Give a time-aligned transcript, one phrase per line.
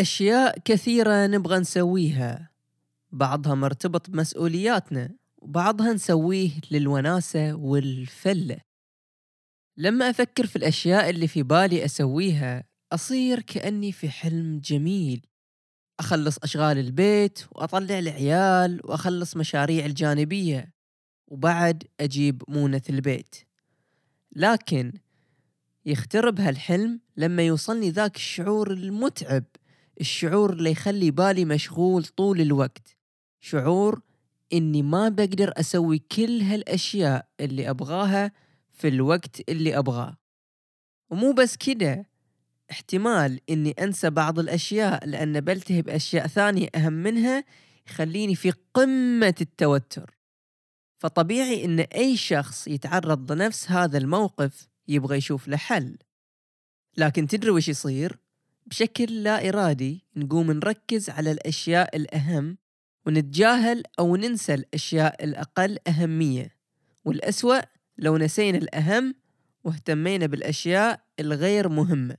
[0.00, 2.50] أشياء كثيرة نبغى نسويها.
[3.12, 8.58] بعضها مرتبط بمسؤولياتنا وبعضها نسويه للوناسة والفلة.
[9.76, 15.26] لما أفكر في الأشياء اللي في بالي أسويها أصير كأني في حلم جميل.
[16.00, 20.72] أخلص أشغال البيت وأطلع العيال وأخلص مشاريع الجانبية
[21.26, 23.36] وبعد أجيب مونة البيت.
[24.36, 24.92] لكن
[25.86, 29.44] يخترب هالحلم لما يوصلني ذاك الشعور المتعب
[30.00, 32.96] الشعور اللي يخلي بالي مشغول طول الوقت.
[33.40, 34.00] شعور
[34.52, 38.32] إني ما بقدر أسوي كل هالأشياء اللي أبغاها
[38.72, 40.16] في الوقت اللي أبغاه.
[41.10, 42.06] ومو بس كده
[42.70, 47.44] احتمال إني أنسى بعض الأشياء لأن بلتهي بأشياء ثانية أهم منها
[47.86, 50.18] يخليني في قمة التوتر.
[50.98, 55.98] فطبيعي إن أي شخص يتعرض لنفس هذا الموقف يبغى يشوف له حل.
[56.96, 58.18] لكن تدري وش يصير؟
[58.68, 62.58] بشكل لا إرادي نقوم نركز على الأشياء الأهم
[63.06, 66.54] ونتجاهل أو ننسى الأشياء الأقل أهمية.
[67.04, 67.60] والأسوأ
[67.98, 69.14] لو نسينا الأهم
[69.64, 72.16] واهتمينا بالأشياء الغير مهمة.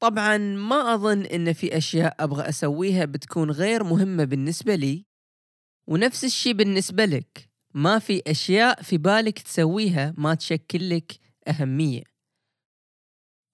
[0.00, 5.04] طبعا ما أظن إن في أشياء أبغى أسويها بتكون غير مهمة بالنسبة لي.
[5.86, 11.12] ونفس الشي بالنسبة لك ما في أشياء في بالك تسويها ما تشكل لك
[11.48, 12.17] أهمية.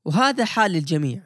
[0.05, 1.23] وهذا حال الجميع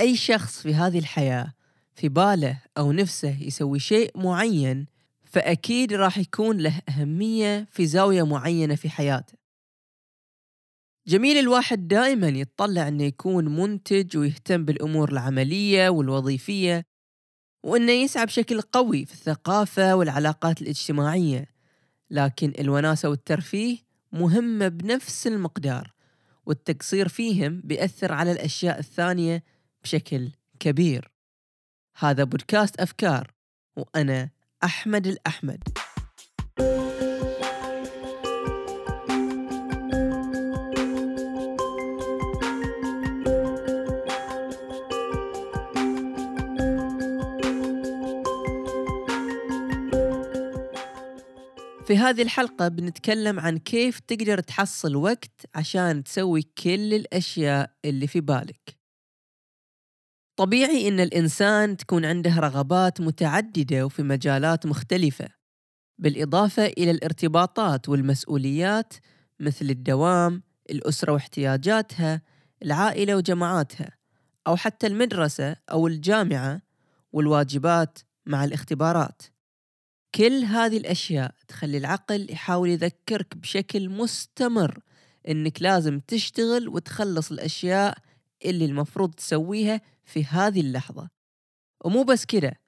[0.00, 1.52] أي شخص في هذه الحياة
[1.94, 4.86] في باله أو نفسه يسوي شيء معين
[5.24, 9.34] فأكيد راح يكون له أهمية في زاوية معينة في حياته.
[11.06, 16.86] جميل الواحد دائما يتطلع أنه يكون منتج ويهتم بالأمور العملية والوظيفية
[17.64, 21.46] وأنه يسعى بشكل قوي في الثقافة والعلاقات الاجتماعية.
[22.10, 23.78] لكن الوناسة والترفيه
[24.12, 25.95] مهمة بنفس المقدار.
[26.46, 29.42] والتقصير فيهم بيأثر على الأشياء الثانية
[29.82, 30.30] بشكل
[30.60, 31.10] كبير.
[31.98, 33.32] هذا بودكاست أفكار
[33.76, 34.30] وأنا
[34.64, 35.85] أحمد الأحمد.
[51.86, 58.20] في هذه الحلقة بنتكلم عن كيف تقدر تحصل وقت عشان تسوي كل الأشياء اللي في
[58.20, 58.76] بالك
[60.36, 65.28] طبيعي إن الإنسان تكون عنده رغبات متعددة وفي مجالات مختلفة
[65.98, 68.94] بالإضافة إلى الارتباطات والمسؤوليات
[69.40, 72.22] مثل الدوام، الأسرة واحتياجاتها،
[72.62, 73.90] العائلة وجماعاتها،
[74.46, 76.62] أو حتى المدرسة أو الجامعة
[77.12, 79.22] والواجبات مع الاختبارات.
[80.16, 84.78] كل هذه الأشياء تخلي العقل يحاول يذكرك بشكل مستمر
[85.28, 87.98] إنك لازم تشتغل وتخلص الأشياء
[88.44, 91.08] اللي المفروض تسويها في هذه اللحظة.
[91.84, 92.60] ومو بس كده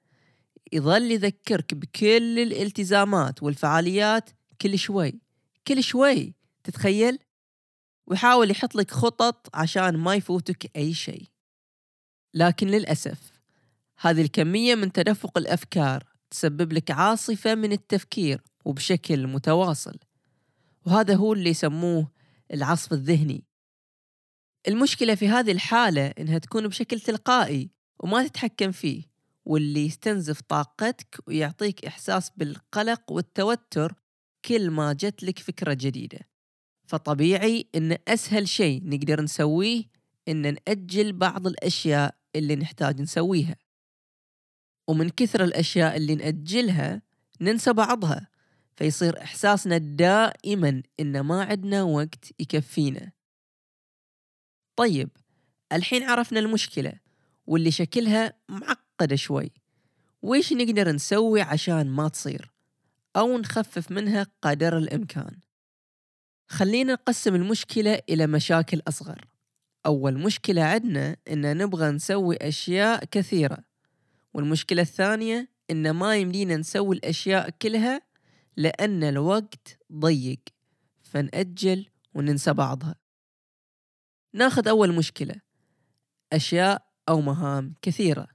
[0.73, 4.29] يظل يذكرك بكل الالتزامات والفعاليات
[4.61, 5.19] كل شوي
[5.67, 6.33] كل شوي
[6.63, 7.19] تتخيل؟
[8.07, 11.27] ويحاول يحط لك خطط عشان ما يفوتك أي شيء.
[12.33, 13.31] لكن للأسف
[13.99, 19.97] هذه الكمية من تدفق الأفكار تسبب لك عاصفة من التفكير وبشكل متواصل.
[20.85, 22.11] وهذا هو اللي يسموه
[22.53, 23.43] العصف الذهني.
[24.67, 27.69] المشكلة في هذه الحالة إنها تكون بشكل تلقائي
[27.99, 29.03] وما تتحكم فيه
[29.45, 33.93] واللي يستنزف طاقتك ويعطيك إحساس بالقلق والتوتر
[34.45, 36.19] كل ما جت لك فكرة جديدة.
[36.87, 39.83] فطبيعي إن أسهل شيء نقدر نسويه
[40.27, 43.55] إن نأجل بعض الأشياء اللي نحتاج نسويها.
[44.89, 47.01] ومن كثر الأشياء اللي نأجلها
[47.41, 48.27] ننسى بعضها
[48.75, 53.11] فيصير إحساسنا دائما إن ما عندنا وقت يكفينا.
[54.75, 55.09] طيب
[55.71, 56.93] الحين عرفنا المشكلة
[57.47, 59.51] واللي شكلها معقدة شوي.
[60.21, 62.51] ويش نقدر نسوي عشان ما تصير؟
[63.15, 65.39] أو نخفف منها قدر الإمكان.
[66.47, 69.27] خلينا نقسم المشكلة إلى مشاكل أصغر.
[69.85, 73.68] أول مشكلة عندنا إن نبغى نسوي أشياء كثيرة.
[74.33, 78.01] والمشكلة الثانية إن ما يمدينا نسوي الأشياء كلها
[78.57, 80.39] لأن الوقت ضيق.
[81.01, 82.95] فنأجل وننسى بعضها.
[84.33, 85.35] ناخذ أول مشكلة.
[86.33, 88.27] أشياء أو مهام كثيرة.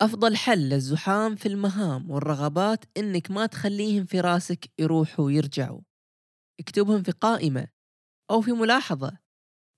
[0.00, 5.80] أفضل حل للزحام في المهام والرغبات إنك ما تخليهم في راسك يروحوا ويرجعوا.
[6.60, 7.68] اكتبهم في قائمة
[8.30, 9.18] أو في ملاحظة.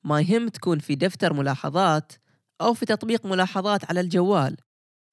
[0.04, 2.12] ما يهم تكون في دفتر ملاحظات
[2.60, 4.56] أو في تطبيق ملاحظات على الجوال.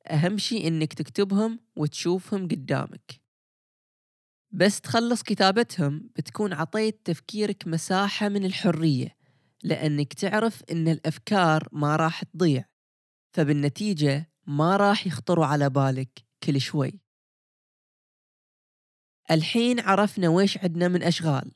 [0.08, 3.22] أهم شي إنك تكتبهم وتشوفهم قدامك.
[4.52, 9.16] بس تخلص كتابتهم بتكون عطيت تفكيرك مساحة من الحرية
[9.64, 12.66] لأنك تعرف إن الأفكار ما راح تضيع
[13.34, 17.00] فبالنتيجة ما راح يخطروا على بالك كل شوي.
[19.32, 21.52] الحين عرفنا ويش عندنا من أشغال.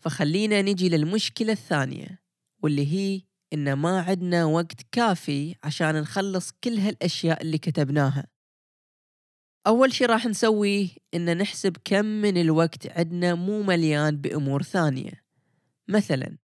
[0.00, 2.22] فخلينا نجي للمشكلة الثانية
[2.62, 3.22] واللي هي
[3.52, 8.26] إن ما عندنا وقت كافي عشان نخلص كل هالأشياء اللي كتبناها.
[9.66, 15.24] أول شي راح نسويه إن نحسب كم من الوقت عندنا مو مليان بأمور ثانية.
[15.88, 16.38] مثلا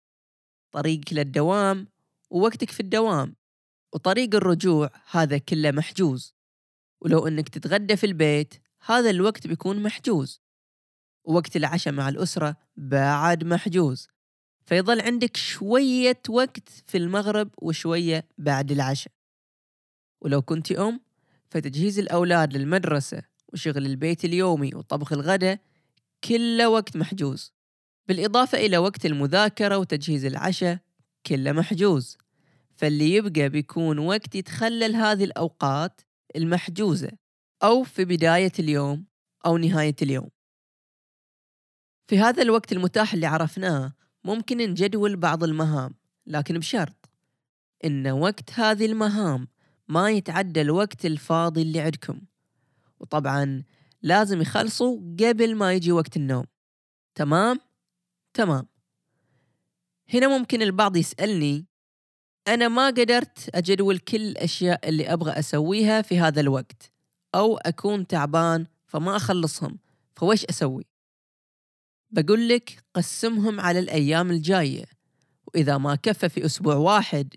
[0.72, 1.88] طريقك للدوام
[2.30, 3.36] ووقتك في الدوام
[3.92, 6.34] وطريق الرجوع هذا كله محجوز.
[7.00, 8.54] ولو إنك تتغدى في البيت
[8.86, 10.42] هذا الوقت بيكون محجوز.
[11.24, 14.08] ووقت العشاء مع الأسرة بعد محجوز.
[14.66, 19.12] فيظل عندك شوية وقت في المغرب وشوية بعد العشاء.
[20.20, 21.00] ولو كنت أم
[21.50, 23.22] فتجهيز الأولاد للمدرسة
[23.52, 25.58] وشغل البيت اليومي وطبخ الغداء
[26.24, 27.52] كله وقت محجوز.
[28.08, 30.78] بالإضافة إلى وقت المذاكرة وتجهيز العشاء
[31.26, 32.18] كله محجوز.
[32.76, 36.00] فاللي يبقى بيكون وقت يتخلل هذه الأوقات
[36.36, 37.10] المحجوزة
[37.62, 39.06] أو في بداية اليوم
[39.46, 40.28] أو نهاية اليوم.
[42.06, 43.92] في هذا الوقت المتاح اللي عرفناه
[44.24, 45.94] ممكن نجدول بعض المهام
[46.26, 47.10] لكن بشرط
[47.84, 49.48] إن وقت هذه المهام
[49.88, 52.20] ما يتعدى الوقت الفاضي اللي عندكم
[53.00, 53.62] وطبعا
[54.02, 56.44] لازم يخلصوا قبل ما يجي وقت النوم
[57.14, 57.60] تمام؟
[58.34, 58.66] تمام
[60.14, 61.66] هنا ممكن البعض يسألني
[62.48, 66.92] أنا ما قدرت أجدول كل الأشياء اللي أبغى أسويها في هذا الوقت
[67.34, 69.78] أو أكون تعبان فما أخلصهم
[70.16, 70.91] فويش أسوي؟
[72.14, 74.84] بقول لك قسمهم على الأيام الجاية
[75.46, 77.34] وإذا ما كفى في أسبوع واحد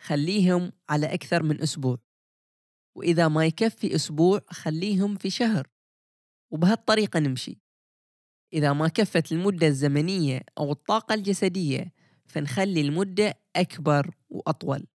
[0.00, 1.98] خليهم على أكثر من أسبوع.
[2.94, 5.68] وإذا ما يكفي أسبوع خليهم في شهر.
[6.50, 7.58] وبهالطريقة نمشي.
[8.52, 11.92] إذا ما كفت المدة الزمنية أو الطاقة الجسدية
[12.26, 14.86] فنخلي المدة أكبر وأطول.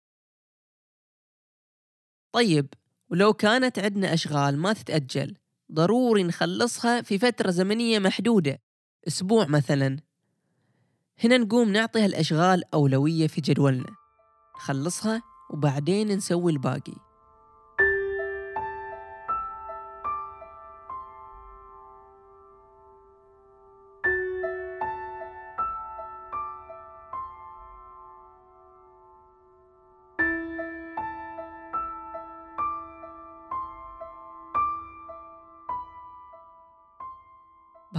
[2.32, 2.74] طيب
[3.10, 5.38] ولو كانت عندنا أشغال ما تتأجل
[5.72, 8.65] ضروري نخلصها في فترة زمنية محدودة.
[9.08, 9.98] أسبوع مثلا.
[11.24, 13.96] هنا نقوم نعطي هالأشغال أولوية في جدولنا.
[14.56, 17.05] نخلصها وبعدين نسوي الباقي.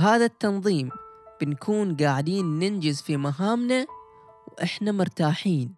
[0.06, 0.90] بهذا التنظيم
[1.40, 3.86] بنكون قاعدين ننجز في مهامنا
[4.46, 5.74] وإحنا مرتاحين.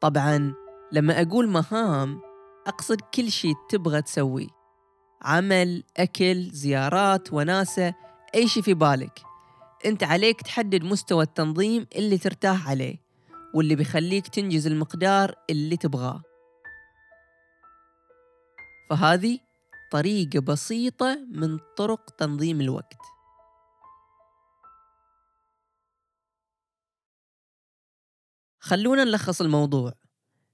[0.00, 0.54] طبعا
[0.92, 2.20] لما أقول مهام
[2.66, 4.48] أقصد كل شيء تبغى تسويه.
[5.22, 7.94] عمل أكل زيارات وناسة
[8.34, 9.22] أي شيء في بالك.
[9.86, 12.96] أنت عليك تحدد مستوى التنظيم اللي ترتاح عليه
[13.54, 16.22] واللي بيخليك تنجز المقدار اللي تبغاه.
[18.90, 19.38] فهذه
[19.92, 23.11] طريقة بسيطة من طرق تنظيم الوقت.
[28.64, 29.92] خلونا نلخص الموضوع.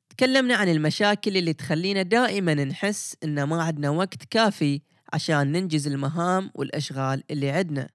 [0.08, 4.81] تكلمنا عن المشاكل اللي تخلينا دائما نحس إن ما عندنا وقت كافي
[5.12, 7.88] عشان ننجز المهام والأشغال اللي عندنا.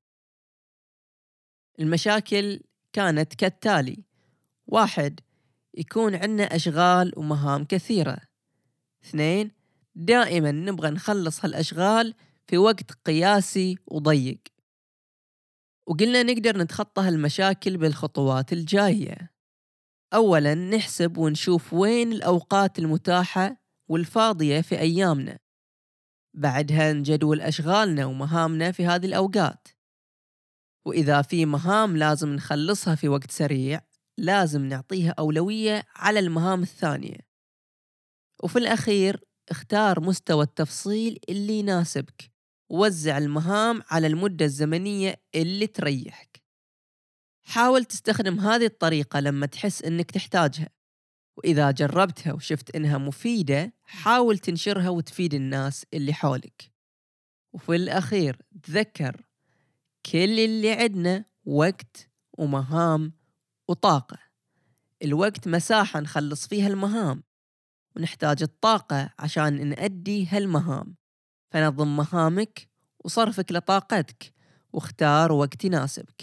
[1.80, 2.60] المشاكل
[2.94, 4.04] كانت كالتالي
[4.68, 5.20] واحد
[5.74, 8.18] يكون عندنا أشغال ومهام كثيرة.
[9.06, 9.52] اثنين
[9.96, 12.14] دائما نبغى نخلص هالأشغال
[12.48, 14.40] في وقت قياسي وضيق.
[15.88, 19.33] وقلنا نقدر نتخطى هالمشاكل بالخطوات الجاية.
[20.14, 23.58] أولا نحسب ونشوف وين الأوقات المتاحة
[23.90, 25.40] والفاضية في أيامنا.
[26.34, 29.68] بعدها نجدول أشغالنا ومهامنا في هذه الأوقات.
[30.86, 33.82] وإذا في مهام لازم نخلصها في وقت سريع
[34.18, 37.18] لازم نعطيها أولوية على المهام الثانية.
[38.44, 42.32] وفي الأخير اختار مستوى التفصيل اللي يناسبك
[42.70, 46.33] ووزع المهام على المدة الزمنية اللي تريحك.
[47.44, 50.70] حاول تستخدم هذه الطريقة لما تحس إنك تحتاجها.
[51.38, 56.72] وإذا جربتها وشفت إنها مفيدة حاول تنشرها وتفيد الناس اللي حولك.
[57.54, 59.22] وفي الأخير تذكر
[60.12, 63.14] كل اللي عندنا وقت ومهام
[63.68, 64.18] وطاقة.
[65.04, 67.24] الوقت مساحة نخلص فيها المهام
[67.96, 70.96] ونحتاج الطاقة عشان نأدي هالمهام.
[71.52, 72.70] فنظم مهامك
[73.00, 74.34] وصرفك لطاقتك
[74.74, 76.22] واختار وقت يناسبك.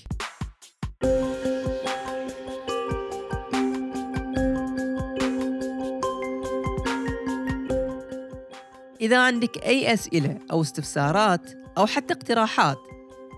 [9.00, 12.78] إذا عندك أي أسئلة أو استفسارات أو حتى اقتراحات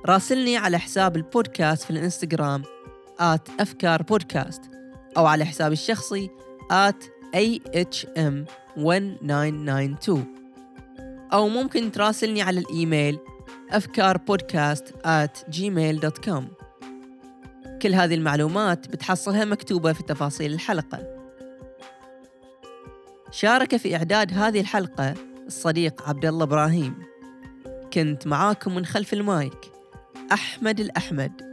[0.07, 2.63] راسلني على حساب البودكاست في الإنستغرام
[3.21, 4.63] آت أفكار بودكاست
[5.17, 6.31] أو على حسابي الشخصي
[6.71, 7.05] آت
[7.37, 8.35] AHM
[8.77, 10.25] 1992
[11.33, 13.19] أو ممكن تراسلني على الإيميل
[13.71, 16.43] أفكار بودكاست at gmail.com
[17.83, 20.99] كل هذه المعلومات بتحصلها مكتوبة في تفاصيل الحلقة.
[23.31, 25.15] شارك في إعداد هذه الحلقة
[25.53, 26.95] الصديق عبد الله إبراهيم.
[27.93, 29.59] كنت معاكم من خلف المايك.
[30.33, 31.52] أحمد الأحمد.